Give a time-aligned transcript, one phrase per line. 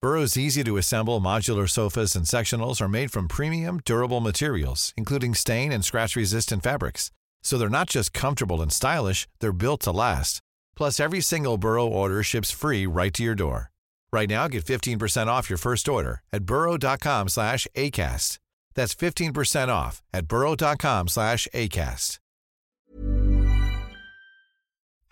[0.00, 5.34] Burrow's easy to assemble modular sofas and sectionals are made from premium, durable materials, including
[5.34, 7.10] stain and scratch resistant fabrics.
[7.42, 10.40] So they're not just comfortable and stylish, they're built to last.
[10.76, 13.72] Plus, every single Burrow order ships free right to your door.
[14.12, 18.38] Right now, get 15% off your first order at burrow.com slash ACAST.
[18.74, 22.18] That's 15% off at burrow.com slash ACAST.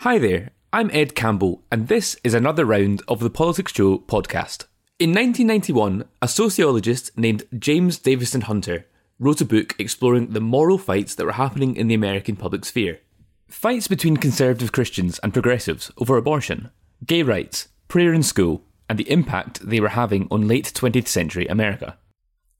[0.01, 4.67] Hi there, I'm Ed Campbell, and this is another round of the Politics Joe podcast.
[4.99, 8.87] In 1991, a sociologist named James Davison Hunter
[9.19, 13.01] wrote a book exploring the moral fights that were happening in the American public sphere.
[13.47, 16.71] Fights between conservative Christians and progressives over abortion,
[17.05, 21.47] gay rights, prayer in school, and the impact they were having on late 20th century
[21.47, 21.99] America.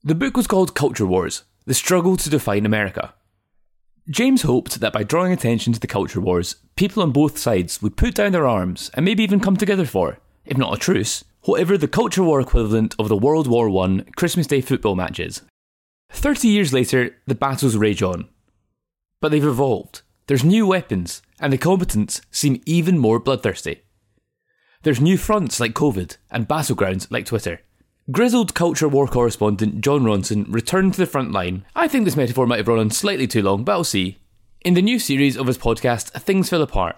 [0.03, 3.15] The book was called Culture Wars The Struggle to Define America.
[4.11, 7.97] James hoped that by drawing attention to the culture wars, people on both sides would
[7.97, 11.77] put down their arms and maybe even come together for, if not a truce, whatever
[11.77, 15.43] the culture war equivalent of the World War I Christmas Day football matches.
[16.11, 18.27] Thirty years later, the battles rage on.
[19.21, 20.01] But they've evolved.
[20.27, 23.81] There's new weapons, and the combatants seem even more bloodthirsty.
[24.83, 27.61] There's new fronts like COVID and battlegrounds like Twitter.
[28.11, 31.65] Grizzled culture war correspondent Jon Ronson returned to the front line.
[31.75, 34.17] I think this metaphor might have run on slightly too long, but I'll see.
[34.61, 36.97] In the new series of his podcast, Things Fell Apart,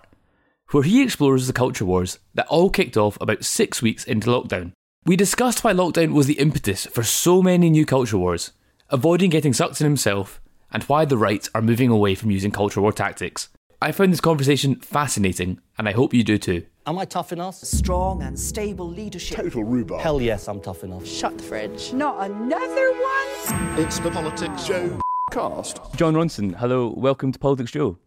[0.71, 4.71] where he explores the culture wars that all kicked off about six weeks into lockdown.
[5.05, 8.51] We discussed why lockdown was the impetus for so many new culture wars,
[8.89, 10.39] avoiding getting sucked in himself,
[10.71, 13.49] and why the right are moving away from using culture war tactics.
[13.81, 16.65] I found this conversation fascinating, and I hope you do too.
[16.85, 17.55] Am I tough enough?
[17.55, 19.37] Strong and stable leadership.
[19.37, 20.01] Total rhubarb.
[20.01, 21.07] Hell yes, I'm tough enough.
[21.07, 21.93] Shut the fridge.
[21.93, 23.79] Not another one?
[23.79, 24.99] It's the Politics Joe
[25.31, 25.79] cast.
[25.95, 27.97] Jon Ronson, hello, welcome to Politics Joe.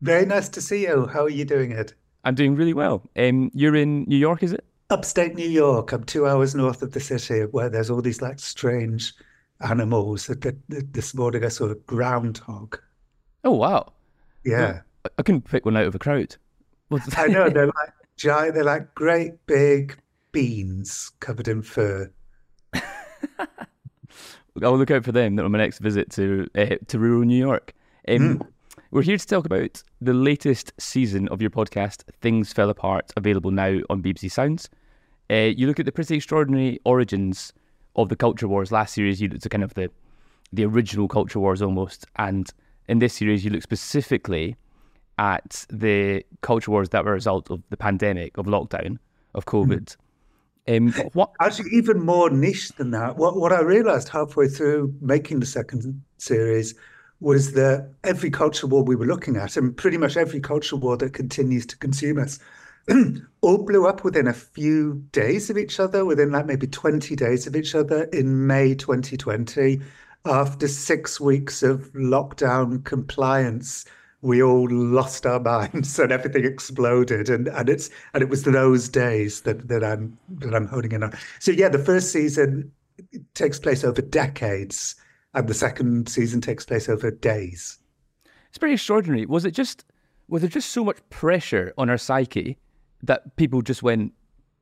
[0.00, 1.06] Very nice to see you.
[1.06, 1.94] How are you doing, Ed?
[2.24, 3.02] I'm doing really well.
[3.16, 4.64] Um, you're in New York, is it?
[4.90, 5.92] Upstate New York.
[5.92, 9.14] I'm two hours north of the city where there's all these like strange
[9.60, 10.30] animals.
[10.68, 12.78] This morning I saw a groundhog.
[13.44, 13.92] Oh, wow.
[14.44, 14.80] Yeah.
[15.18, 16.36] I couldn't pick one out of a crowd.
[17.16, 17.48] I know.
[17.50, 19.98] They're like giant, they're like great big
[20.32, 22.10] beans covered in fur.
[24.62, 27.74] I'll look out for them on my next visit to uh, to rural New York.
[28.08, 28.46] Um, mm.
[28.94, 33.50] We're here to talk about the latest season of your podcast, Things Fell Apart, available
[33.50, 34.70] now on BBC Sounds.
[35.28, 37.52] Uh, you look at the pretty extraordinary origins
[37.96, 38.70] of the culture wars.
[38.70, 39.90] Last series, you looked at kind of the
[40.52, 42.48] the original culture wars almost, and
[42.86, 44.54] in this series, you look specifically
[45.18, 48.98] at the culture wars that were a result of the pandemic, of lockdown,
[49.34, 49.96] of COVID.
[50.68, 50.76] Mm.
[50.76, 53.16] Um, what actually even more niche than that?
[53.16, 56.76] What what I realised halfway through making the second series
[57.24, 60.96] was that every culture war we were looking at, and pretty much every culture war
[60.98, 62.38] that continues to consume us,
[63.40, 67.46] all blew up within a few days of each other, within like maybe 20 days
[67.46, 69.80] of each other in May 2020,
[70.26, 73.84] after six weeks of lockdown compliance
[74.20, 78.88] we all lost our minds and everything exploded and and it's and it was those
[78.88, 81.12] days that that I'm that I'm holding in on.
[81.40, 82.72] So yeah, the first season
[83.34, 84.94] takes place over decades
[85.34, 87.78] and the second season takes place over days.
[88.48, 89.26] It's pretty extraordinary.
[89.26, 89.84] Was it just
[90.28, 92.56] was there just so much pressure on our psyche
[93.02, 94.12] that people just went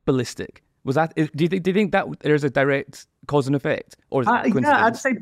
[0.05, 0.63] ballistic?
[0.83, 3.95] Was that do you think do you think that there's a direct cause and effect
[4.09, 5.17] or uh, yeah, I'd say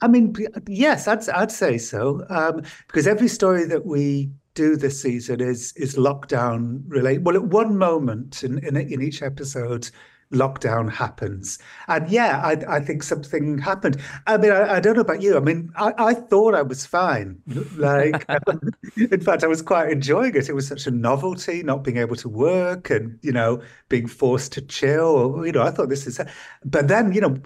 [0.00, 0.34] I mean,
[0.66, 5.72] yes, I'd I'd say so um, because every story that we do this season is
[5.76, 7.24] is lockdown related.
[7.24, 9.90] Well, at one moment in in, in each episode,
[10.32, 11.58] lockdown happens.
[11.88, 13.98] And yeah, I, I think something happened.
[14.26, 15.36] I mean, I, I, don't know about you.
[15.36, 17.40] I mean, I, I thought I was fine.
[17.76, 18.26] Like,
[18.96, 20.48] in fact, I was quite enjoying it.
[20.48, 24.52] It was such a novelty, not being able to work and, you know, being forced
[24.52, 25.44] to chill.
[25.44, 26.20] You know, I thought this is,
[26.64, 27.36] but then, you know,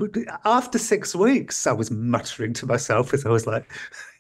[0.45, 3.71] after six weeks, I was muttering to myself as I was like,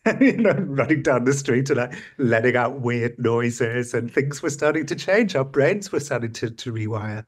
[0.21, 4.51] you know, running down the street and like letting out weird noises and things were
[4.51, 5.35] starting to change.
[5.35, 7.25] Our brains were starting to, to rewire.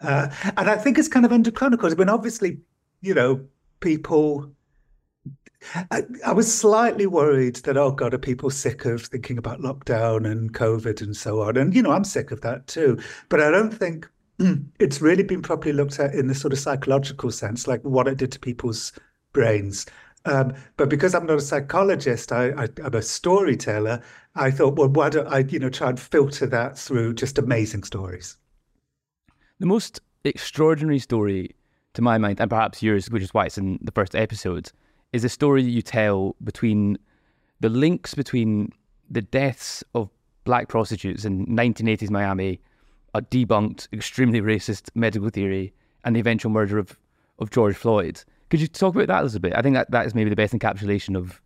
[0.00, 1.92] Uh, and I think it's kind of under chronicles.
[1.92, 2.58] I mean, obviously,
[3.00, 3.40] you know,
[3.80, 4.50] people.
[5.90, 10.30] I, I, was slightly worried that, oh God, are people sick of thinking about lockdown
[10.30, 11.56] and COVID and so on?
[11.56, 13.00] And, you know, I'm sick of that too.
[13.30, 14.08] But I don't think
[14.78, 18.18] it's really been properly looked at in the sort of psychological sense, like what it
[18.18, 18.92] did to people's
[19.32, 19.86] brains.
[20.26, 24.02] Um, but because I'm not a psychologist, I, I, am a storyteller.
[24.34, 27.84] I thought, well, why don't I, you know, try and filter that through just amazing
[27.84, 28.36] stories?
[29.58, 31.54] The most extraordinary story,
[31.94, 34.70] to my mind, and perhaps yours, which is why it's in the first episode,
[35.12, 36.98] is a story you tell between
[37.60, 38.72] the links between
[39.10, 40.10] the deaths of
[40.44, 42.60] black prostitutes in 1980s Miami,
[43.14, 45.72] a debunked, extremely racist medical theory,
[46.04, 46.98] and the eventual murder of,
[47.38, 48.22] of George Floyd.
[48.50, 49.54] Could you talk about that a little bit?
[49.56, 51.40] I think that, that is maybe the best encapsulation of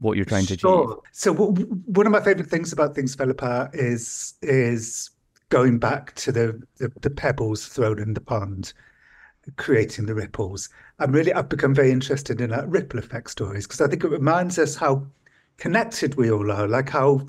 [0.00, 0.84] what you're trying to sure.
[0.84, 0.98] achieve.
[1.12, 5.10] So one of my favorite things about things fell apart uh, is is
[5.48, 8.72] going back to the, the, the pebbles thrown in the pond,
[9.56, 10.68] creating the ripples.
[10.98, 14.08] I'm really I've become very interested in like ripple effect stories because I think it
[14.08, 15.06] reminds us how
[15.58, 17.28] connected we all are, like how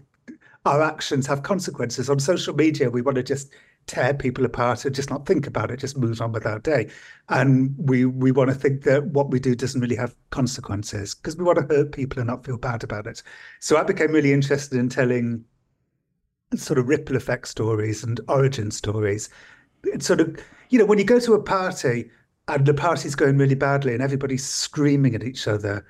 [0.65, 2.09] our actions have consequences.
[2.09, 3.53] On social media, we want to just
[3.87, 6.89] tear people apart and just not think about it, just move on with our day.
[7.29, 11.37] And we we want to think that what we do doesn't really have consequences because
[11.37, 13.21] we want to hurt people and not feel bad about it.
[13.59, 15.45] So I became really interested in telling
[16.53, 19.29] sort of ripple effect stories and origin stories.
[19.83, 20.37] It's sort of,
[20.69, 22.09] you know, when you go to a party
[22.47, 25.85] and the party's going really badly and everybody's screaming at each other,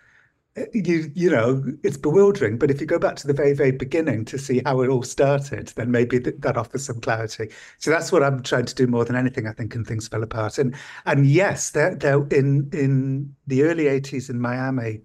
[0.55, 2.57] eh, you you know it's bewildering.
[2.57, 5.03] But if you go back to the very very beginning to see how it all
[5.03, 7.49] started then maybe th- that offers some clarity.
[7.79, 10.23] So that's what i'm trying to do more than anything i think and things fell
[10.23, 10.57] apart.
[10.57, 10.75] And
[11.05, 15.01] and yes there there in in the early 80s in miami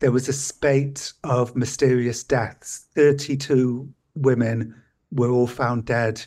[0.00, 4.74] there was a spate of mysterious deaths 32 women
[5.10, 6.24] were all found dead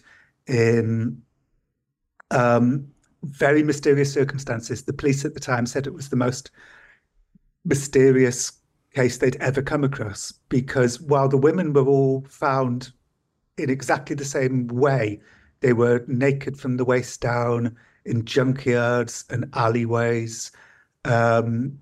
[0.48, 1.22] in
[2.32, 2.88] um,
[3.24, 6.52] very mysterious circumstances the police at the time said it was the most
[7.66, 8.52] mysterious
[8.94, 12.92] case they'd ever come across because while the women were all found
[13.58, 15.20] in exactly the same way,
[15.60, 20.52] they were naked from the waist down in junkyards and alleyways.
[21.04, 21.78] Um,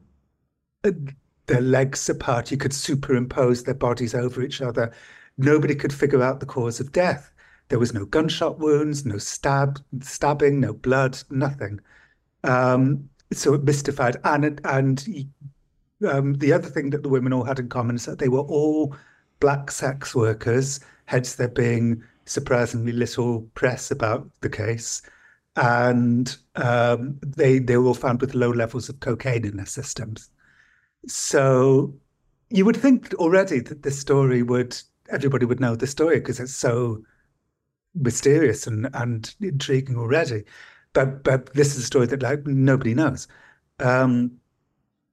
[0.82, 4.92] their legs apart, you could superimpose their bodies over each other.
[5.38, 7.32] Nobody could figure out the cause of death.
[7.70, 11.80] There was no gunshot wounds, no stab, stabbing, no blood, nothing.
[12.44, 15.28] Um, so it mystified, and and
[16.08, 18.42] um, the other thing that the women all had in common is that they were
[18.42, 18.96] all
[19.40, 25.02] black sex workers, hence there being surprisingly little press about the case.
[25.56, 30.30] And um, they they were all found with low levels of cocaine in their systems.
[31.08, 31.94] So
[32.50, 34.80] you would think already that this story would
[35.14, 37.04] everybody would know the story because it's so
[37.96, 40.44] mysterious and, and intriguing already.
[40.94, 43.28] But but this is a story that like nobody knows.
[43.80, 44.40] Um,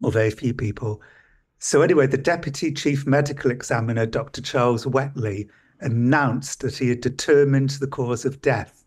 [0.03, 1.01] or very few people.
[1.59, 4.41] So, anyway, the Deputy Chief Medical Examiner, Dr.
[4.41, 5.49] Charles Wetli,
[5.81, 8.85] announced that he had determined the cause of death.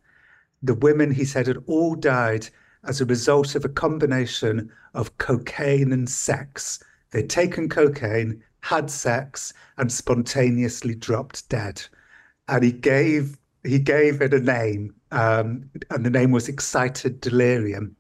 [0.64, 2.50] The women, he said, had all died
[2.84, 6.84] as a result of a combination of cocaine and sex.
[7.12, 11.84] They'd taken cocaine, had sex, and spontaneously dropped dead.
[12.48, 17.96] And he gave he gave it a name, um, and the name was excited delirium.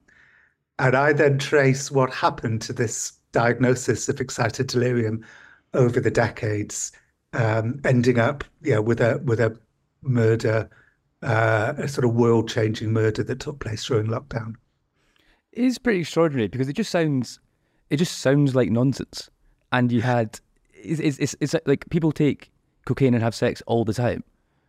[0.80, 5.25] And I then trace what happened to this diagnosis of excited delirium
[5.74, 6.94] over the decades,
[7.33, 9.57] um, ending up yeah, with a with a
[10.01, 10.69] murder,
[11.24, 14.54] uh, a sort of world changing murder that took place during lockdown.
[15.51, 17.42] It is pretty extraordinary because it just sounds
[17.89, 19.30] it just sounds like nonsense.
[19.73, 20.40] And you had
[20.83, 22.52] it's it's, it's like people take
[22.85, 24.23] cocaine and have sex all the time.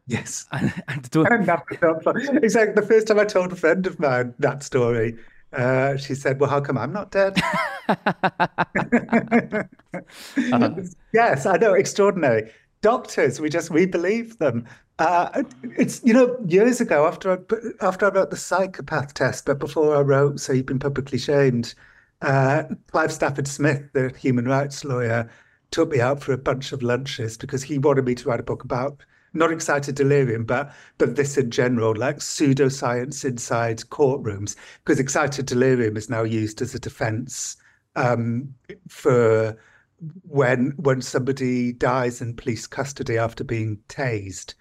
[0.06, 0.46] Yes.
[0.52, 1.46] And, and don't...
[1.46, 2.74] that, exactly.
[2.74, 5.16] The first time I told a friend of mine that story,
[5.52, 7.40] uh, she said, "Well, how come I'm not dead?"
[7.88, 9.62] uh-huh.
[11.12, 12.50] Yes, I know, extraordinary.
[12.82, 14.66] Doctors, we just we believe them.
[14.98, 17.38] Uh, it's you know years ago after I
[17.84, 21.74] after I wrote the psychopath test, but before I wrote "So You've Been Publicly Shamed,"
[22.22, 25.30] uh, Clive Stafford Smith, the human rights lawyer,
[25.74, 28.44] took me out for a bunch of lunches because he wanted me to write a
[28.44, 29.02] book about
[29.34, 34.54] not excited delirium, but but this in general, like pseudoscience inside courtrooms,
[34.84, 37.56] because excited delirium is now used as a defense
[37.96, 38.54] um,
[38.88, 39.58] for
[40.22, 44.54] when when somebody dies in police custody after being tased.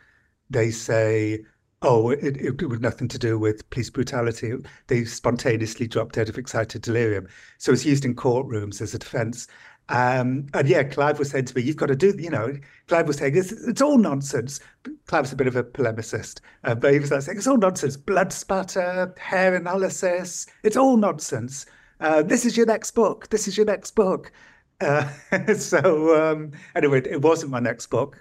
[0.49, 1.45] They say,
[1.83, 4.53] "Oh, it, it, was nothing to do with police brutality.
[4.87, 7.27] They spontaneously dropped dead of excited delirium."
[7.59, 9.47] So it's used in courtrooms as a defense.
[9.89, 12.57] Um, and yeah, Clive was saying to me, "You've got to do," you know.
[12.87, 14.59] Clive was saying, "It's, it's all nonsense."
[15.07, 17.97] Clive's a bit of a polemicist, uh, but he was like saying, "It's all nonsense.
[17.97, 20.47] Blood spatter, hair analysis.
[20.63, 21.65] It's all nonsense.
[21.99, 23.29] Uh, this is your next book.
[23.29, 24.31] This is your next book."
[24.79, 25.07] Uh,
[25.55, 28.17] so um, anyway, it wasn't my next book,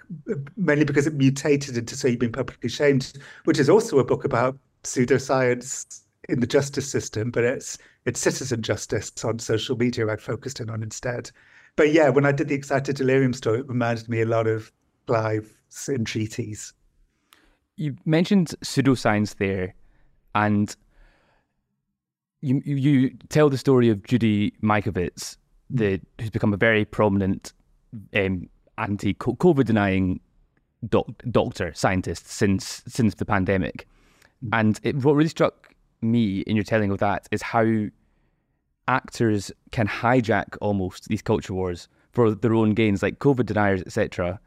[0.57, 3.13] mainly because it mutated into "So You've Been Publicly Shamed,"
[3.45, 8.61] which is also a book about pseudoscience in the justice system, but it's it's citizen
[8.61, 11.31] justice on social media I'd focused in on instead.
[11.75, 14.71] But yeah, when I did the Excited Delirium story, it reminded me a lot of
[15.07, 16.73] Clive's entreaties.
[17.77, 19.73] You mentioned pseudoscience there,
[20.35, 20.75] and
[22.41, 25.37] you you tell the story of Judy Mikovits,
[25.69, 27.53] the who's become a very prominent
[28.15, 30.19] um, anti-COVID denying
[30.89, 33.87] doc, doctor scientist since since the pandemic.
[34.51, 37.65] And it, what really struck me in your telling of that is how
[38.87, 44.39] actors can hijack almost these culture wars for their own gains, like COVID deniers, etc.,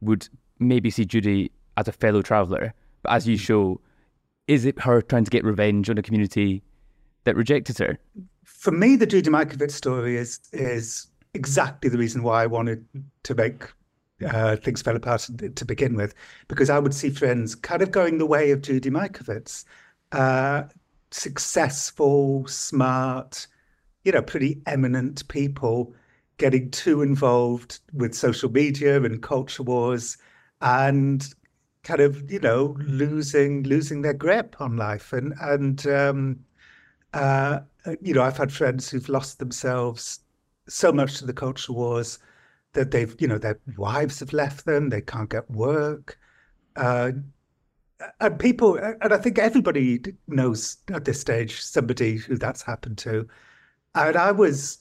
[0.00, 0.28] would
[0.58, 3.80] maybe see Judy as a fellow traveller, but as you show,
[4.48, 6.62] is it her trying to get revenge on a community
[7.24, 7.98] that rejected her?
[8.44, 12.86] For me, the Judy Mikovits story is is exactly the reason why I wanted
[13.24, 13.64] to make
[14.26, 16.14] uh, things fell apart to begin with,
[16.48, 19.64] because I would see friends kind of going the way of Judy Mikovits,
[20.12, 20.64] uh,
[21.10, 23.46] successful, smart,
[24.06, 25.92] you know, pretty eminent people
[26.38, 30.16] getting too involved with social media and culture wars
[30.60, 31.34] and
[31.82, 35.12] kind of you know losing losing their grip on life.
[35.12, 36.38] And and um,
[37.14, 37.60] uh,
[38.00, 40.20] you know I've had friends who've lost themselves
[40.68, 42.20] so much to the culture wars
[42.74, 46.16] that they've you know their wives have left them they can't get work.
[46.76, 47.10] Uh,
[48.20, 53.26] and people and I think everybody knows at this stage somebody who that's happened to
[53.96, 54.78] and I was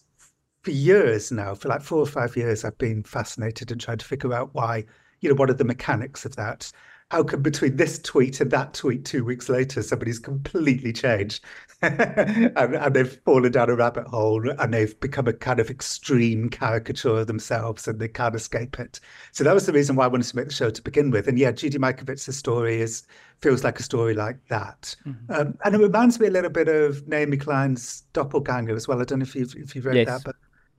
[0.63, 4.05] for years now, for like four or five years, I've been fascinated and trying to
[4.05, 4.85] figure out why,
[5.21, 6.71] you know, what are the mechanics of that?
[7.11, 11.43] How come between this tweet and that tweet two weeks later, somebody's completely changed
[11.81, 16.49] and, and, they've fallen down a rabbit hole and they've become a kind of extreme
[16.49, 18.99] caricature of themselves and they can't escape it.
[19.33, 21.27] So that was the reason why I wanted to make the show to begin with.
[21.27, 23.03] And yeah, Judy Mikovits' story is
[23.41, 24.95] feels like a story like that.
[25.05, 25.33] Mm-hmm.
[25.33, 29.01] Um, and it reminds me a little bit of Naomi Klein's Doppelganger as well.
[29.01, 30.07] I don't know if you've, if you've read yes.
[30.07, 30.35] that, but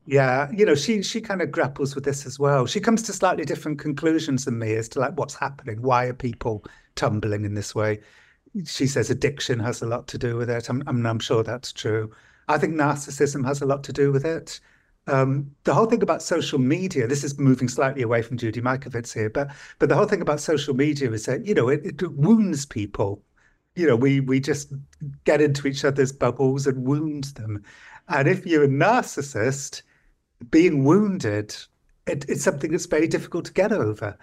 [0.07, 2.65] yeah, you know, she she kind of grapples with this as well.
[2.67, 5.83] She comes to slightly different conclusions than me as to like what's happening.
[5.83, 8.01] Why are people tumbling in this way?
[8.65, 10.69] She says addiction has a lot to do with it.
[10.69, 12.13] I'm I'm, I'm sure that's true.
[12.49, 14.61] I think narcissism has a lot to do with it.
[15.09, 19.15] Um, the whole thing about social media, this is moving slightly away from Judy Mikovits
[19.15, 22.13] here, but but the whole thing about social media is that you know it, it
[22.13, 23.23] wounds people.
[23.77, 24.73] You know, we we just
[25.25, 27.63] get into each other's bubbles and wound them.
[28.09, 29.83] And if you're a narcissist,
[30.51, 31.55] being wounded,
[32.07, 34.17] it, it's something that's very difficult to get over.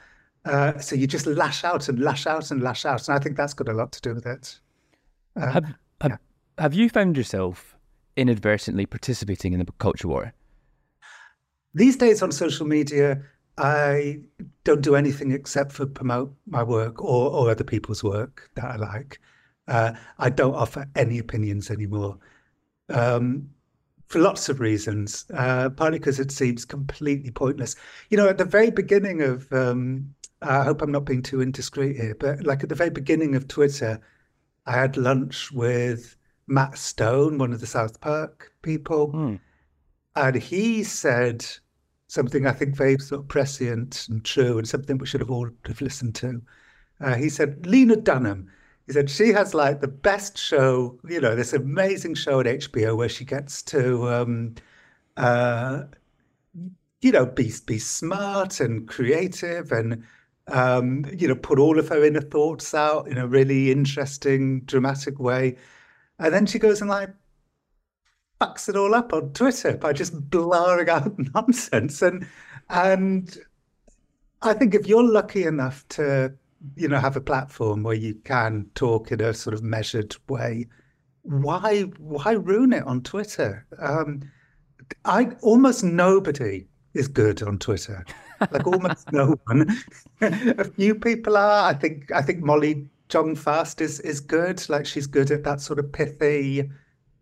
[0.46, 3.38] Uh, so you just lash out and lash out and lash out, and I think
[3.38, 4.60] that's got a lot to do with it.
[5.36, 5.66] Uh, have,
[6.02, 6.18] have, yeah.
[6.58, 7.78] have you found yourself
[8.16, 10.34] inadvertently participating in the culture war?
[11.74, 13.24] These days on social media,
[13.58, 14.20] I
[14.64, 18.76] don't do anything except for promote my work or, or other people's work that I
[18.76, 19.20] like.
[19.68, 22.18] Uh, I don't offer any opinions anymore.
[22.90, 23.50] Um,
[24.08, 27.76] for lots of reasons, uh, partly because it seems completely pointless.
[28.10, 31.96] You know, at the very beginning of, um, I hope I'm not being too indiscreet
[31.96, 34.00] here, but like at the very beginning of Twitter,
[34.66, 36.16] I had lunch with
[36.48, 39.40] Matt Stone, one of the South Park people, mm.
[40.16, 41.46] and he said
[42.08, 45.50] something I think very sort of prescient and true, and something we should have all
[45.66, 46.42] have listened to.
[47.00, 48.50] Uh, he said, Lena Dunham
[48.86, 52.98] he said she has like the best show, you know, this amazing show at HBO
[52.98, 54.56] where she gets to, um,
[55.16, 55.84] uh,
[57.02, 60.04] you know, be be smart and creative and
[60.48, 65.20] um, you know put all of her inner thoughts out in a really interesting, dramatic
[65.20, 65.58] way,
[66.20, 67.10] and then she goes and like
[68.42, 72.02] fucks it all up on Twitter by just blaring out nonsense.
[72.02, 72.28] And
[72.70, 73.38] and
[74.42, 76.34] I think if you're lucky enough to
[76.76, 80.68] you know have a platform where you can talk in a sort of measured way
[81.24, 83.66] why why ruin it on twitter?
[83.80, 84.22] Um
[85.06, 88.06] i almost nobody is good on twitter.
[88.52, 89.78] Like almost no one.
[90.22, 91.70] A few people are.
[91.70, 94.68] I think i think molly jong-fast is is good.
[94.70, 96.70] Like she's good at that sort of pithy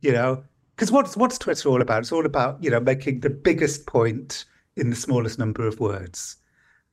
[0.02, 0.44] you know.
[0.76, 2.00] Because what's what's twitter all about?
[2.00, 6.38] It's all about you know making the biggest point in the smallest number of words.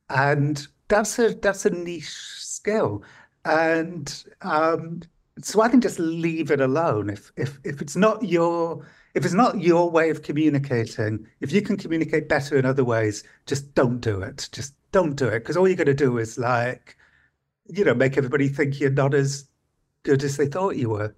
[0.09, 3.03] And that's a that's a niche skill,
[3.45, 5.01] and um,
[5.41, 7.09] so I think just leave it alone.
[7.09, 11.61] If if if it's not your if it's not your way of communicating, if you
[11.61, 14.49] can communicate better in other ways, just don't do it.
[14.51, 16.95] Just don't do it because all you're going to do is like,
[17.67, 19.47] you know, make everybody think you're not as
[20.03, 21.15] good as they thought you were.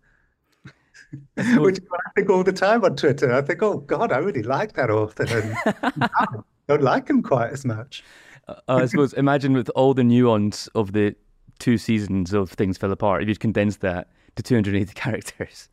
[1.36, 3.34] Which I think all the time on Twitter.
[3.34, 5.56] I think, oh God, I really like that author, and
[6.14, 6.26] I
[6.70, 8.04] don't like him quite as much.
[8.48, 11.16] Uh, I suppose imagine with all the nuance of the
[11.60, 13.24] two seasons of things fell apart.
[13.24, 15.70] If you'd condensed that to 280 characters.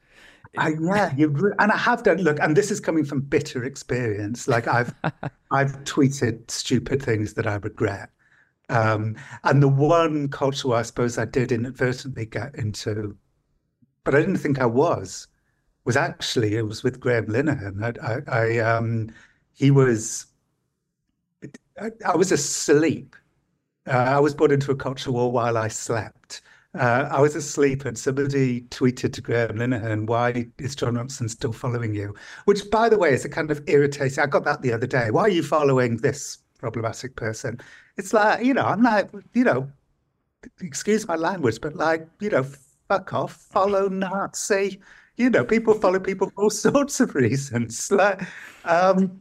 [0.58, 2.18] I, yeah, you and I have done.
[2.18, 4.48] Look, and this is coming from bitter experience.
[4.48, 4.94] Like I've,
[5.50, 8.10] I've tweeted stupid things that I regret.
[8.68, 13.16] Um, and the one culture I suppose I did inadvertently get into,
[14.04, 15.26] but I didn't think I was,
[15.84, 17.82] was actually it was with Graham Linehan.
[17.82, 19.10] I, I, I um,
[19.54, 20.26] he was,
[21.80, 23.16] I, I was asleep.
[23.86, 26.42] Uh, I was brought into a culture war while I slept.
[26.74, 31.52] Uh, I was asleep and somebody tweeted to Graham Linehan, why is Jon Ronson still
[31.52, 32.14] following you?
[32.44, 34.22] Which, by the way, is a kind of irritating.
[34.22, 35.10] I got that the other day.
[35.10, 37.58] Why are you following this problematic person?
[37.96, 39.70] It's like, you know, I'm like, you know,
[40.60, 42.44] excuse my language, but like, you know,
[42.88, 44.80] fuck off, follow Nazi.
[45.16, 47.90] You know, people follow people for all sorts of reasons.
[47.90, 48.22] Like,
[48.64, 49.20] um,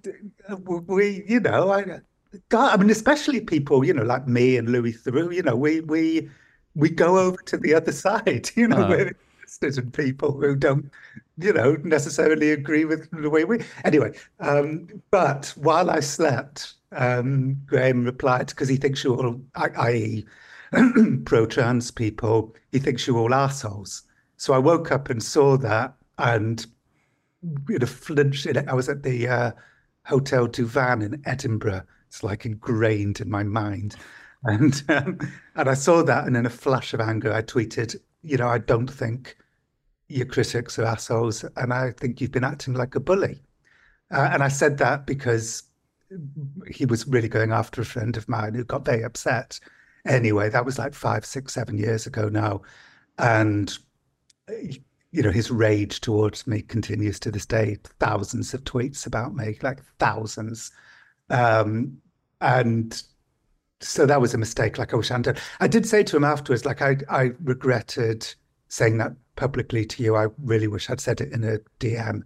[0.87, 2.01] we, you know, I,
[2.49, 5.79] God, I mean, especially people, you know, like me and Louis Theroux, you know, we,
[5.79, 6.29] we,
[6.77, 8.51] we go over to the other side.
[8.55, 10.89] You know, uh, we're interested in people who don't,
[11.37, 13.63] you know, necessarily agree with the way we.
[13.83, 20.25] Anyway, um, but while I slept, um, Graham replied because he thinks you're all, i.e.,
[21.25, 24.03] pro-trans people, he thinks you're all assholes.
[24.37, 26.65] So I woke up and saw that, and
[27.69, 28.47] you know, flinched.
[28.47, 29.51] I was at the uh,
[30.05, 31.83] Hotel du Vin in Edinburgh.
[32.07, 33.95] It's like ingrained in my mind.
[34.43, 35.19] And um,
[35.55, 38.59] and I saw that, and in a flash of anger, I tweeted, you know, I
[38.59, 39.35] don't think
[40.09, 43.41] your critics are assholes, and I think you've been acting like a bully.
[44.11, 45.63] Uh, and I said that because
[46.67, 49.59] he was really going after a friend of mine who got very upset.
[50.05, 52.61] Anyway, that was like five, six, seven years ago now,
[53.17, 53.77] and
[55.11, 57.77] you know his rage towards me continues to this day.
[57.99, 60.71] Thousands of tweets about me, like thousands,
[61.29, 61.97] um,
[62.39, 63.03] and
[63.81, 64.77] so that was a mistake.
[64.77, 65.39] Like I wish I hadn't.
[65.59, 68.33] I did say to him afterwards, like I, I regretted
[68.69, 70.15] saying that publicly to you.
[70.15, 72.21] I really wish I'd said it in a DM.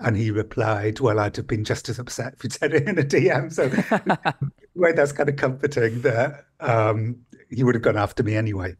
[0.00, 2.98] And he replied, "Well, I'd have been just as upset if you'd said it in
[2.98, 3.70] a DM." So,
[4.74, 8.74] way that's kind of comforting that um, he would have gone after me anyway.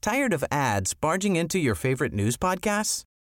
[0.00, 3.04] Tired of ads barging into your favorite news podcasts?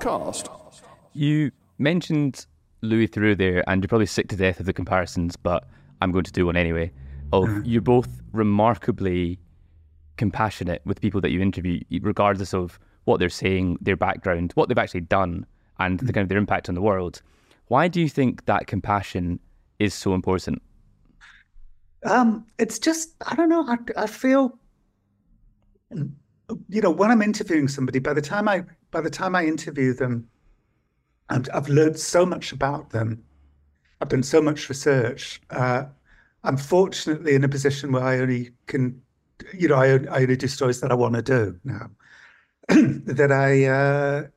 [0.00, 0.48] cast.
[1.12, 2.46] You mentioned
[2.82, 5.68] Louis Theroux there, and you're probably sick to death of the comparisons, but
[6.00, 6.92] I'm going to do one anyway.
[7.32, 7.64] Of mm-hmm.
[7.64, 9.38] you're both remarkably
[10.16, 14.78] compassionate with people that you interview, regardless of what they're saying, their background, what they've
[14.78, 15.46] actually done,
[15.78, 16.14] and the mm-hmm.
[16.14, 17.22] kind of their impact on the world.
[17.68, 19.38] Why do you think that compassion
[19.78, 20.62] is so important?
[22.04, 23.66] Um, it's just I don't know.
[23.68, 24.58] I, I feel,
[25.90, 29.94] you know, when I'm interviewing somebody, by the time I by the time I interview
[29.94, 30.28] them,
[31.28, 33.22] and I've learned so much about them.
[34.00, 35.40] I've done so much research.
[35.50, 35.84] Uh,
[36.42, 39.00] I'm fortunately in a position where I only can,
[39.54, 41.90] you know, I, I only do stories that I want to do now.
[42.68, 44.28] that I, uh,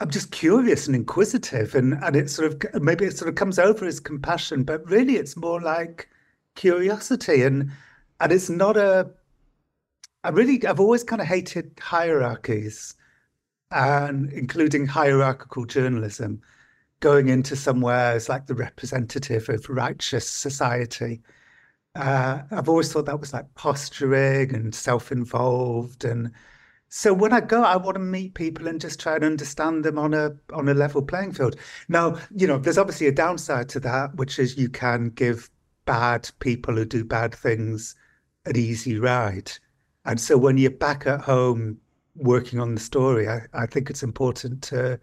[0.00, 3.58] I'm just curious and inquisitive, and and it sort of maybe it sort of comes
[3.58, 6.08] over as compassion, but really it's more like
[6.56, 7.70] curiosity, and
[8.20, 9.10] and it's not a.
[10.24, 12.94] I really, I've always kind of hated hierarchies
[13.72, 16.40] and including hierarchical journalism,
[17.00, 21.20] going into somewhere as like the representative of righteous society.
[21.94, 26.32] Uh, I've always thought that was like posturing and self-involved, and
[26.88, 29.98] so when I go, I want to meet people and just try and understand them
[29.98, 31.56] on a on a level playing field.
[31.88, 35.50] Now, you know, there's obviously a downside to that, which is you can give
[35.84, 37.94] bad people who do bad things
[38.46, 39.52] an easy ride,
[40.04, 41.78] and so when you're back at home
[42.14, 45.00] working on the story, I, I think it's important to,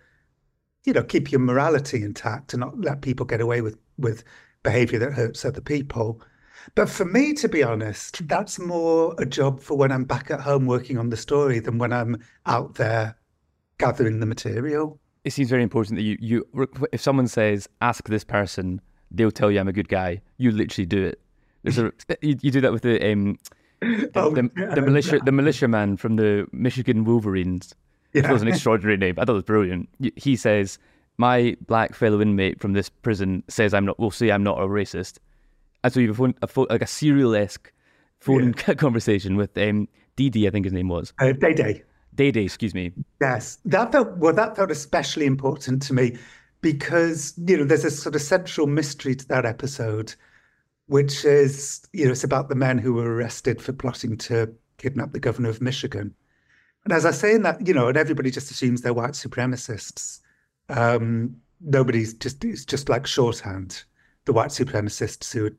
[0.86, 4.24] you know, keep your morality intact and not let people get away with with
[4.64, 6.22] behavior that hurts other people.
[6.76, 10.42] But for me, to be honest, that's more a job for when I'm back at
[10.42, 13.16] home working on the story than when I'm out there
[13.78, 15.00] gathering the material.
[15.24, 16.46] it seems very important that you, you
[16.92, 20.22] if someone says ask this person, they'll tell you I'm a good guy.
[20.38, 21.22] You literally do it.
[21.64, 21.92] There's a
[22.22, 23.38] you, you do that with the um
[23.82, 24.76] the, Oh, the, yeah.
[24.76, 27.74] the militia the militia man from the Michigan Wolverines.
[28.14, 29.16] It was an extraordinary name.
[29.18, 29.90] I thought it was brilliant.
[30.16, 30.80] He says,
[31.18, 34.00] "My black fellow inmate from this prison says I'm not.
[34.00, 35.20] Will say I'm not a racist."
[35.84, 37.72] And so you have a phone, like a serial esque
[38.20, 39.88] phone conversation with um,
[40.18, 41.84] Dee I think his name was Uh, Day Day.
[42.16, 42.44] Day Day.
[42.44, 42.92] Excuse me.
[43.22, 44.34] Yes, that felt well.
[44.34, 46.18] That felt especially important to me
[46.62, 50.14] because you know there's a sort of central mystery to that episode,
[50.90, 55.12] which is you know it's about the men who were arrested for plotting to kidnap
[55.12, 56.16] the governor of Michigan.
[56.84, 60.20] And as I say in that, you know, and everybody just assumes they're white supremacists.
[60.70, 63.84] Um, nobody's just it's just like shorthand,
[64.26, 65.52] the white supremacists who.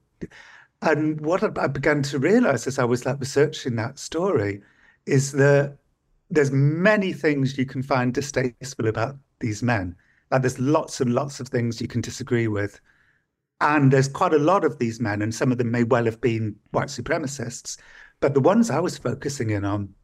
[0.83, 4.63] And what I began to realize as I was like researching that story
[5.07, 5.77] is that
[6.29, 9.95] there's many things you can find distasteful about these men.
[10.33, 12.81] Like there's lots and lots of things you can disagree with.
[13.61, 16.21] And there's quite a lot of these men, and some of them may well have
[16.21, 17.77] been white supremacists.
[18.21, 19.95] But the ones I was focusing in on,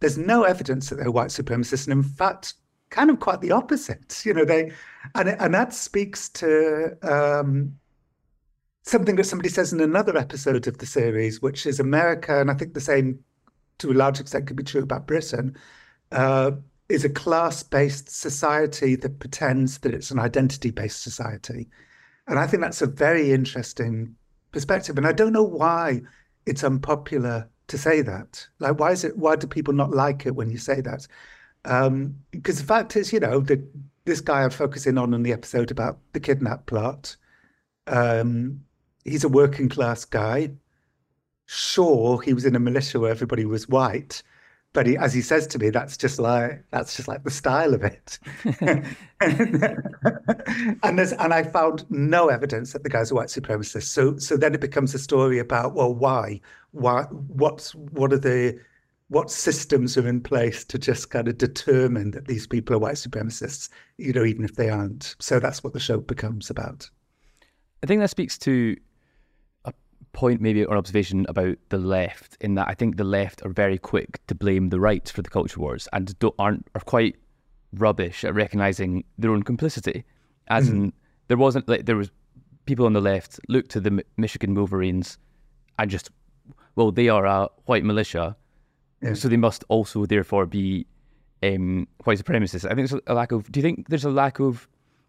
[0.00, 1.86] there's no evidence that they're white supremacists.
[1.86, 2.54] And in fact,
[2.90, 4.22] kind of quite the opposite.
[4.24, 4.72] You know, they
[5.14, 7.74] and and that speaks to um,
[8.82, 12.54] something that somebody says in another episode of the series, which is America, and I
[12.54, 13.18] think the same
[13.78, 15.56] to a large extent could be true about Britain,
[16.12, 16.52] uh,
[16.88, 21.68] is a class-based society that pretends that it's an identity-based society.
[22.26, 24.14] And I think that's a very interesting
[24.52, 24.96] perspective.
[24.96, 26.02] And I don't know why
[26.46, 28.46] it's unpopular to say that.
[28.58, 29.16] Like, why is it?
[29.16, 31.06] Why do people not like it when you say that?
[31.64, 33.60] Um, because the fact is, you know, that
[34.04, 37.16] this guy I'm focusing on in the episode about the kidnap plot,
[37.86, 38.64] um,
[39.04, 40.52] he's a working class guy.
[41.46, 44.22] Sure, he was in a militia where everybody was white,
[44.72, 47.74] but he, as he says to me, that's just like that's just like the style
[47.74, 48.18] of it.
[49.20, 53.84] and there's and I found no evidence that the guy's a white supremacist.
[53.84, 58.58] So so then it becomes a story about well, why, why, what's what are the
[59.08, 62.94] what systems are in place to just kind of determine that these people are white
[62.94, 65.16] supremacists, you know, even if they aren't.
[65.20, 66.88] So that's what the show becomes about.
[67.82, 68.74] I think that speaks to
[70.12, 72.36] point, maybe or observation about the left.
[72.40, 75.30] In that, I think the left are very quick to blame the right for the
[75.30, 77.16] culture wars, and don't, aren't are quite
[77.74, 80.04] rubbish at recognizing their own complicity.
[80.48, 80.92] As in,
[81.28, 82.10] there wasn't like there was
[82.66, 85.18] people on the left looked to the Mi- Michigan Wolverines
[85.78, 86.10] and just,
[86.76, 88.36] well, they are a white militia,
[89.14, 90.86] so they must also therefore be
[91.42, 92.64] um, white supremacists.
[92.64, 93.50] I think there's a lack of.
[93.50, 94.68] Do you think there's a lack of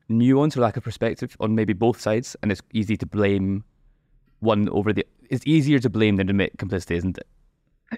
[0.10, 3.63] nuance or lack of perspective on maybe both sides, and it's easy to blame
[4.43, 5.06] one over the.
[5.29, 7.27] It's easier to blame than admit complicity, isn't it?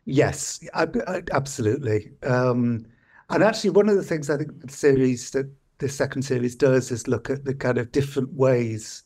[0.05, 2.11] Yes, I, I- absolutely.
[2.23, 2.85] Um,
[3.29, 6.91] and actually, one of the things I think the series that the second series does
[6.91, 9.03] is look at the kind of different ways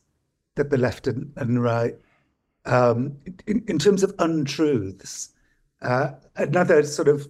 [0.56, 1.96] that the left and, and right,
[2.66, 5.30] um, in, in terms of untruths.
[5.82, 7.28] Uh, another sort of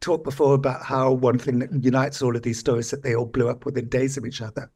[0.00, 3.26] talk before about how one thing that unites all of these stories that they all
[3.26, 4.70] blew up within days of each other.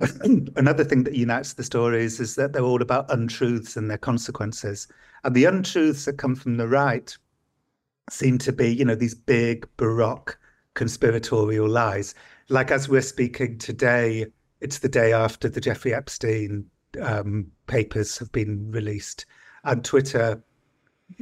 [0.56, 4.88] Another thing that unites the stories is that they're all about untruths and their consequences.
[5.24, 7.16] And the untruths that come from the right
[8.08, 10.38] seem to be, you know, these big baroque
[10.74, 12.14] conspiratorial lies.
[12.48, 14.26] Like as we're speaking today,
[14.60, 16.66] it's the day after the Jeffrey Epstein
[17.00, 19.26] um, papers have been released,
[19.64, 20.42] and Twitter.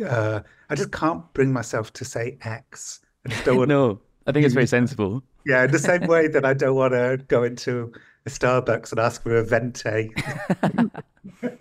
[0.05, 3.01] Uh, I just can't bring myself to say X.
[3.25, 3.69] I just don't want.
[3.69, 5.23] No, I think it's very sensible.
[5.49, 7.91] Yeah, in the same way that I don't want to go into
[8.27, 10.13] a Starbucks and ask for a venti.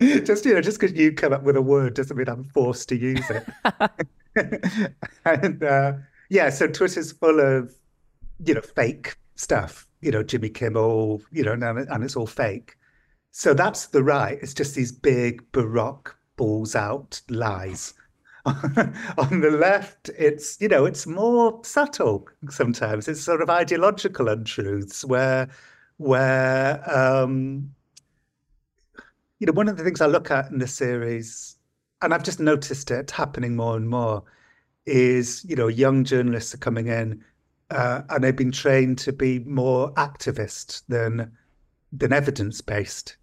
[0.24, 2.90] just you know, just because you come up with a word doesn't mean I'm forced
[2.90, 4.92] to use it.
[5.24, 5.94] and uh,
[6.28, 7.74] yeah, so Twitter's full of
[8.44, 9.86] you know fake stuff.
[10.02, 11.22] You know, Jimmy Kimmel.
[11.32, 12.76] You know, and, and it's all fake.
[13.30, 14.38] So that's the right.
[14.42, 17.94] It's just these big baroque balls out lies.
[19.18, 22.26] On the left, it's you know it's more subtle.
[22.48, 25.48] Sometimes it's sort of ideological untruths where
[25.98, 27.74] where um,
[29.38, 31.56] you know one of the things I look at in the series,
[32.02, 34.24] and I've just noticed it happening more and more,
[34.86, 37.24] is you know young journalists are coming in
[37.70, 41.30] uh, and they've been trained to be more activist than
[41.92, 43.16] than evidence based,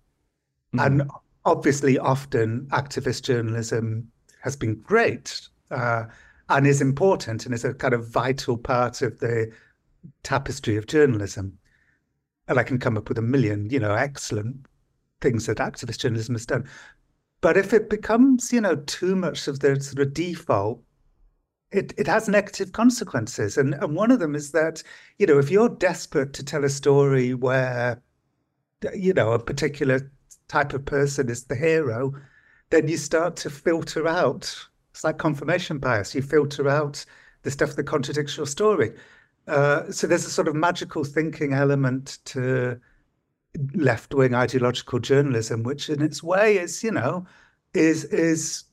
[0.73, 1.09] and
[1.45, 4.11] obviously often activist journalism
[4.45, 6.05] has been great uh,
[6.49, 9.51] and is important and is a kind of vital part of the
[10.23, 11.57] tapestry of journalism.
[12.47, 14.67] And I can come up with a million, you know, excellent
[15.19, 16.69] things that activist journalism has done.
[17.41, 20.79] But if it becomes, you know, too much of the sort of default,
[21.71, 23.57] it, it has negative consequences.
[23.57, 24.83] And, and one of them is that,
[25.17, 27.99] you know, if you're desperate to tell a story where,
[28.93, 30.11] you know, a particular
[30.47, 32.13] type of person is the hero,
[32.69, 34.67] then you start to filter out.
[34.91, 36.15] It's like confirmation bias.
[36.15, 37.05] You filter out
[37.43, 38.93] the stuff that contradicts your story.
[39.47, 42.79] Uh, so there's a sort of magical thinking element to
[43.73, 47.25] left wing ideological journalism, which in its way is, you know,
[47.73, 48.63] is is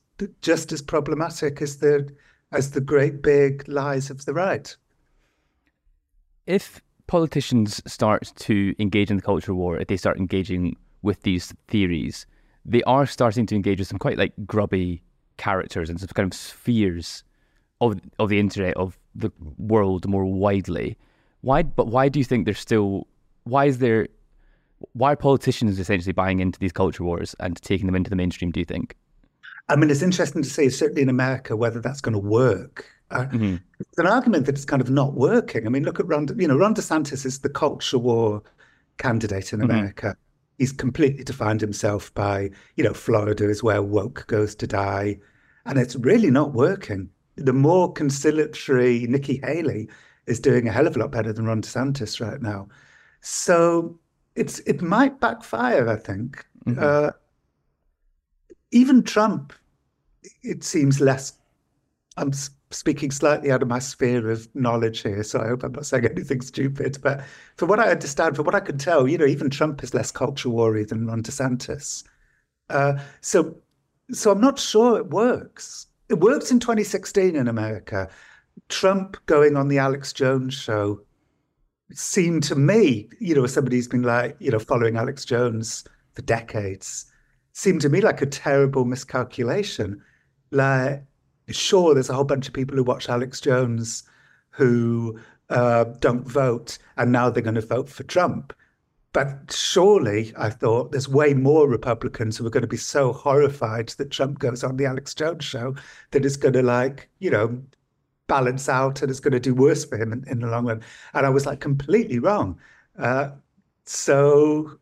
[0.41, 2.09] just as problematic as the
[2.51, 4.75] as the great big lies of the right.
[6.45, 11.53] If politicians start to engage in the culture war, if they start engaging with these
[11.67, 12.25] theories,
[12.65, 15.01] they are starting to engage with some quite like grubby
[15.37, 17.23] characters and some kind of spheres
[17.81, 20.97] of of the internet of the world more widely.
[21.41, 21.63] Why?
[21.63, 23.07] But why do you think there's still?
[23.43, 24.07] Why is there?
[24.93, 28.51] Why are politicians essentially buying into these culture wars and taking them into the mainstream?
[28.51, 28.95] Do you think?
[29.69, 32.85] I mean, it's interesting to see, certainly in America, whether that's going to work.
[33.11, 33.55] Uh, mm-hmm.
[33.79, 35.65] It's an argument that it's kind of not working.
[35.65, 36.27] I mean, look at Ron.
[36.37, 38.41] You know, Ron DeSantis is the culture war
[38.97, 39.71] candidate in mm-hmm.
[40.57, 45.19] He's completely defined himself by, you know, Florida is where woke goes to die,
[45.65, 47.09] and it's really not working.
[47.35, 49.89] The more conciliatory Nikki Haley
[50.27, 52.67] is doing a hell of a lot better than Ron DeSantis right now.
[53.21, 53.99] So
[54.35, 55.89] it's it might backfire.
[55.89, 56.45] I think.
[56.65, 56.79] Mm-hmm.
[56.81, 57.11] Uh,
[58.71, 59.53] even Trump,
[60.41, 61.33] it seems less.
[62.17, 62.31] I'm
[62.73, 66.05] speaking slightly out of my sphere of knowledge here, so I hope I'm not saying
[66.11, 66.97] anything stupid.
[67.01, 67.23] But
[67.57, 70.11] from what I understand, from what I can tell, you know, even Trump is less
[70.11, 72.03] culture warrior than Ron DeSantis.
[72.69, 73.55] Uh, so,
[74.11, 75.87] so I'm not sure it works.
[76.09, 78.09] It works in 2016 in America.
[78.69, 80.99] Trump going on the Alex Jones show
[81.91, 85.83] seemed to me, you know, somebody who's been like, you know, following Alex Jones
[86.13, 87.05] for decades,
[87.53, 90.01] seemed to me like a terrible miscalculation.
[90.51, 91.03] Like,
[91.49, 94.03] sure, there's a whole bunch of people who watch Alex Jones
[94.51, 98.53] who uh, don't vote, and now they're going to vote for Trump.
[99.13, 103.89] But surely, I thought, there's way more Republicans who are going to be so horrified
[103.89, 105.75] that Trump goes on the Alex Jones show
[106.11, 107.61] that it's going to, like, you know,
[108.27, 110.81] balance out and it's going to do worse for him in, in the long run.
[111.13, 112.59] And I was like completely wrong.
[112.97, 113.31] Uh,
[113.85, 114.79] so,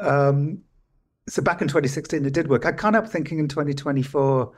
[0.00, 0.62] um,
[1.26, 2.66] so back in 2016, it did work.
[2.66, 4.52] I can't help thinking in 2024,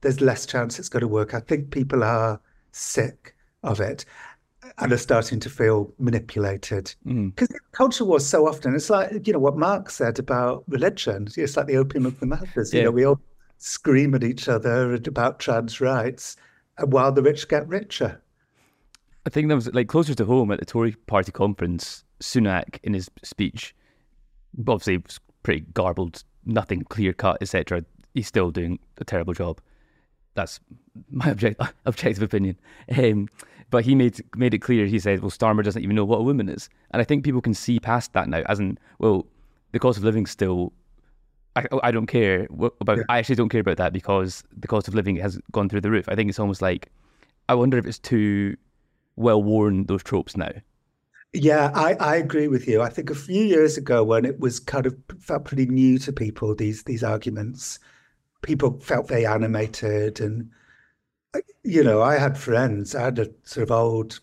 [0.00, 1.34] there's less chance it's going to work.
[1.34, 2.40] I think people are
[2.72, 4.04] sick of it
[4.78, 6.94] and are starting to feel manipulated.
[7.04, 7.58] Because mm.
[7.72, 11.28] culture was so often, it's like, you know, what Marx said about religion.
[11.36, 12.72] It's like the opium of the masses.
[12.72, 12.80] Yeah.
[12.80, 13.20] You know, we all
[13.58, 16.36] scream at each other about trans rights
[16.84, 18.20] while the rich get richer.
[19.26, 22.94] I think that was like closer to home at the Tory party conference, Sunak in
[22.94, 23.74] his speech,
[24.66, 27.84] obviously was pretty garbled, nothing clear cut, etc.
[28.14, 29.60] He's still doing a terrible job.
[30.34, 30.60] That's
[31.10, 32.58] my object, objective opinion.
[32.96, 33.28] Um,
[33.70, 34.86] but he made made it clear.
[34.86, 37.40] He said, "Well, Starmer doesn't even know what a woman is," and I think people
[37.40, 38.42] can see past that now.
[38.46, 39.26] As in, well,
[39.72, 40.72] the cost of living still.
[41.56, 42.46] I, I don't care
[42.80, 42.98] about.
[42.98, 43.02] Yeah.
[43.08, 45.90] I actually don't care about that because the cost of living has gone through the
[45.90, 46.08] roof.
[46.08, 46.88] I think it's almost like,
[47.48, 48.56] I wonder if it's too
[49.16, 50.52] well worn those tropes now.
[51.34, 52.80] Yeah, I, I agree with you.
[52.80, 56.12] I think a few years ago, when it was kind of felt pretty new to
[56.12, 57.78] people, these these arguments,
[58.42, 60.50] people felt very animated, and
[61.34, 62.94] uh, you know, I had friends.
[62.94, 64.20] I had a sort of old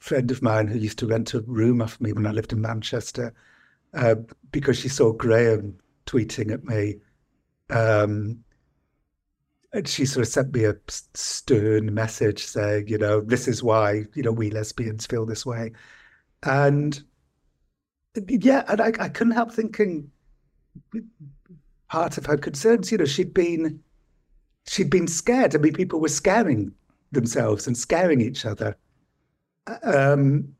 [0.00, 2.60] friend of mine who used to rent a room off me when I lived in
[2.60, 3.34] Manchester,
[3.94, 4.16] uh,
[4.50, 6.96] because she saw Graham tweeting at me.
[7.70, 8.44] Um,
[9.72, 10.76] and she sort of sent me a
[11.14, 15.72] stern message saying, you know, this is why, you know, we lesbians feel this way.
[16.42, 17.02] And
[18.28, 20.10] yeah, and I, I couldn't help thinking
[21.92, 23.78] part of her concerns, you know, she'd been
[24.66, 25.54] she'd been scared.
[25.54, 26.72] I mean, people were scaring
[27.12, 28.74] themselves and scaring each other.
[29.82, 30.54] Um,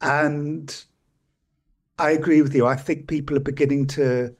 [0.00, 0.84] and
[1.98, 2.66] I agree with you.
[2.66, 4.32] I think people are beginning to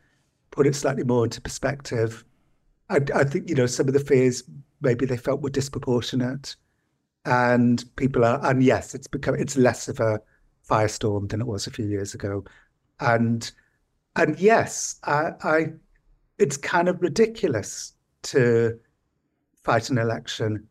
[0.52, 2.24] put it slightly more into perspective.
[2.90, 4.44] I, I think, you know, some of the fears
[4.80, 6.54] maybe they felt were disproportionate.
[7.24, 10.20] And people are, and yes, it's become, it's less of a,
[10.68, 12.44] firestorm than it was a few years ago.
[12.98, 13.50] And
[14.16, 15.72] and yes, I, I
[16.38, 18.78] it's kind of ridiculous to
[19.62, 20.66] fight an election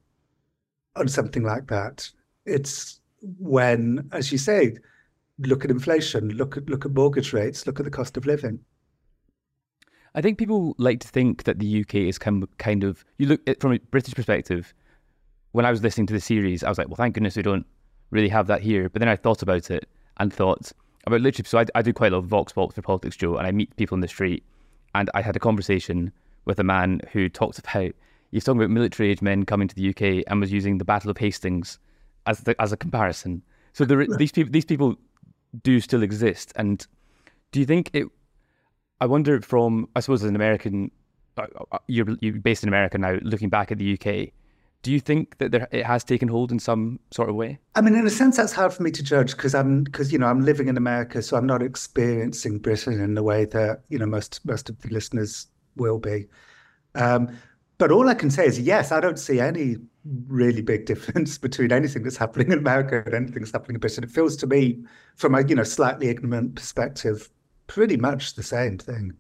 [0.96, 2.10] on something like that.
[2.46, 3.00] It's
[3.40, 4.78] when, as you say,
[5.40, 8.60] look at inflation, look at look at mortgage rates, look at the cost of living.
[10.16, 13.74] I think people like to think that the UK is kind of, you look from
[13.74, 14.74] a British perspective.
[15.52, 17.66] When I was listening to the series, I was like, well, thank goodness we don't
[18.12, 18.88] really have that here.
[18.88, 20.72] But then I thought about it and thought
[21.06, 21.48] about literally.
[21.48, 23.52] So I, I do quite a lot of Vox Pop for Politics Joe, and I
[23.52, 24.44] meet people in the street.
[24.96, 26.12] And I had a conversation
[26.46, 27.92] with a man who talked about
[28.36, 31.10] He's talking about military age men coming to the UK and was using the Battle
[31.10, 31.80] of Hastings
[32.26, 33.42] as the, as a comparison.
[33.72, 34.98] So there, these people these people
[35.64, 36.52] do still exist.
[36.58, 36.86] And
[37.54, 38.08] do you think it?
[39.00, 40.92] I wonder from I suppose as an American,
[41.38, 43.20] uh, uh, you're you're based in America now.
[43.22, 44.34] Looking back at the UK,
[44.86, 47.58] do you think that there, it has taken hold in some sort of way?
[47.74, 50.20] I mean, in a sense, that's hard for me to judge because I'm because you
[50.20, 53.98] know I'm living in America, so I'm not experiencing Britain in the way that you
[53.98, 56.28] know most most of the listeners will be.
[56.94, 57.36] Um,
[57.80, 59.78] but all I can say is yes, I don't see any
[60.28, 64.04] really big difference between anything that's happening in America and anything that's happening in Britain.
[64.04, 64.84] It feels to me,
[65.16, 67.28] from a you know slightly ignorant perspective,
[67.66, 69.14] pretty much the same thing.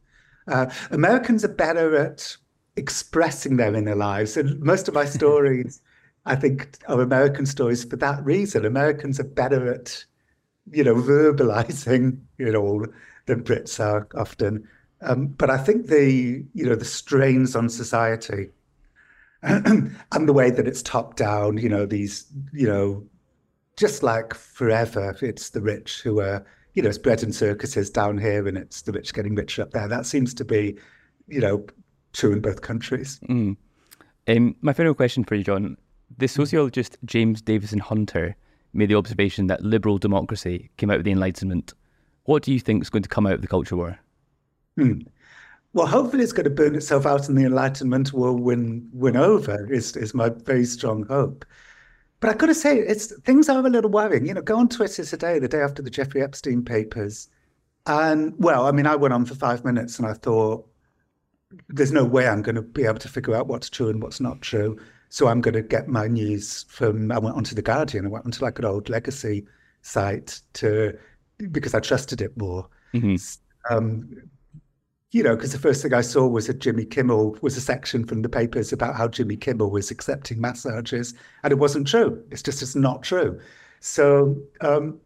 [0.47, 2.37] Uh, Americans are better at
[2.77, 5.81] expressing them in their inner lives, and most of my stories,
[6.25, 8.65] I think, are American stories for that reason.
[8.65, 10.03] Americans are better at,
[10.71, 12.85] you know, verbalizing, you know,
[13.25, 14.67] than Brits are often.
[15.01, 18.49] Um, but I think the you know the strains on society
[19.43, 23.05] and the way that it's top down, you know, these you know,
[23.77, 28.17] just like forever, it's the rich who are you know, it's bread and circuses down
[28.17, 29.87] here, and it's the rich getting richer up there.
[29.87, 30.77] That seems to be,
[31.27, 31.65] you know,
[32.15, 33.19] true in both countries.
[33.29, 33.57] Mm.
[34.27, 35.77] Um, my final question for you, Jon:
[36.17, 38.35] The sociologist James Davison Hunter
[38.73, 41.73] made the observation that liberal democracy came out of the Enlightenment.
[42.23, 43.99] What do you think is going to come out of the culture war?
[44.77, 45.01] Hmm.
[45.73, 49.71] Well, hopefully, it's going to burn itself out, and the Enlightenment will win win over.
[49.71, 51.45] Is is my very strong hope.
[52.21, 54.25] But I've got to say, it's things are a little worrying.
[54.25, 57.29] You know, go on Twitter today, the day after the Jeffrey Epstein papers,
[57.85, 60.67] and well, I mean, I went on for five minutes, and I thought,
[61.69, 64.19] there's no way I'm going to be able to figure out what's true and what's
[64.19, 64.77] not true.
[65.09, 67.11] So I'm going to get my news from.
[67.11, 68.05] I went onto the Guardian.
[68.05, 69.45] I went onto like an old legacy
[69.81, 70.97] site to
[71.51, 72.67] because I trusted it more.
[72.93, 73.15] Mm-hmm.
[73.73, 74.09] Um,
[75.11, 78.05] you know, because the first thing I saw was that Jimmy Kimmel was a section
[78.05, 82.21] from the papers about how Jimmy Kimmel was accepting massages, and it wasn't true.
[82.31, 83.39] It's just it's not true.
[83.79, 84.99] So, um,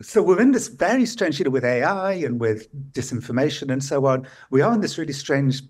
[0.00, 4.06] so we're in this very strange, you know, with AI and with disinformation and so
[4.06, 4.26] on.
[4.50, 5.62] We are in this really strange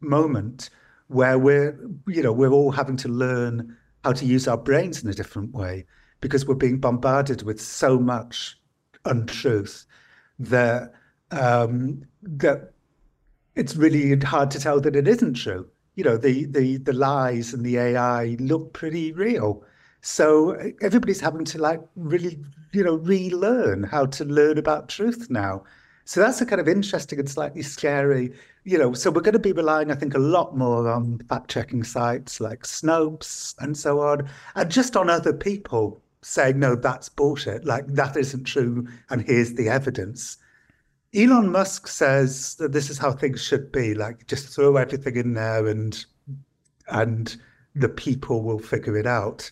[0.00, 0.70] moment
[1.08, 5.10] where we're, you know, we're all having to learn how to use our brains in
[5.10, 5.84] a different way
[6.20, 8.58] because we're being bombarded with so much
[9.04, 9.86] untruth
[10.38, 10.92] that
[11.30, 12.72] um, that
[13.54, 15.68] it's really hard to tell that it isn't true.
[15.94, 19.64] You know, the the the lies and the AI look pretty real.
[20.06, 22.38] So everybody's having to like really,
[22.72, 25.64] you know, relearn how to learn about truth now.
[26.04, 28.92] So that's a kind of interesting and slightly scary, you know.
[28.92, 32.62] So we're going to be relying, I think, a lot more on fact-checking sites like
[32.62, 37.64] Snopes and so on, and just on other people saying, no, that's bullshit.
[37.64, 40.36] Like that isn't true, and here's the evidence.
[41.16, 43.92] Elon Musk says that this is how things should be.
[43.92, 46.06] Like, just throw everything in there, and
[46.86, 47.36] and
[47.74, 49.50] the people will figure it out.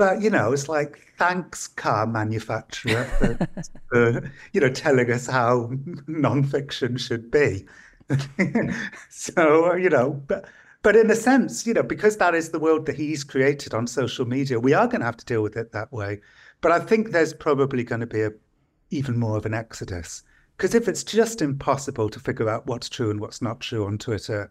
[0.00, 3.48] But you know, it's like thanks, car manufacturer, for,
[3.90, 5.66] for you know telling us how
[6.08, 7.66] nonfiction should be.
[9.10, 10.46] so you know, but
[10.80, 13.86] but in a sense, you know, because that is the world that he's created on
[13.86, 16.22] social media, we are going to have to deal with it that way.
[16.62, 18.30] But I think there's probably going to be a,
[18.88, 20.22] even more of an exodus
[20.56, 23.98] because if it's just impossible to figure out what's true and what's not true on
[23.98, 24.50] Twitter,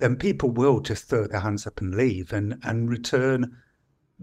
[0.00, 3.56] then people will just throw their hands up and leave and, and return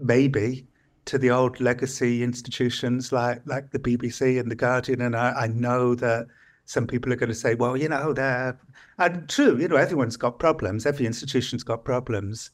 [0.00, 0.66] maybe
[1.06, 5.00] to the old legacy institutions like like the BBC and the Guardian.
[5.00, 6.26] And I, I know that
[6.64, 8.58] some people are going to say, well, you know, they're
[8.98, 12.50] and true, you know, everyone's got problems, every institution's got problems.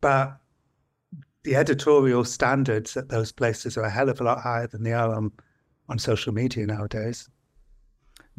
[0.00, 0.36] But
[1.44, 4.94] the editorial standards at those places are a hell of a lot higher than they
[4.94, 5.30] are on,
[5.88, 7.28] on social media nowadays.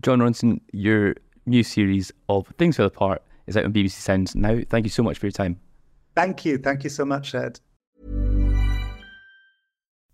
[0.02, 1.15] Jon Ronson, your
[1.46, 4.60] new series of Things Fell Apart is out on BBC Sounds now.
[4.70, 5.60] Thank you so much for your time.
[6.15, 6.58] Thank you.
[6.58, 7.60] Thank you so much, Ed.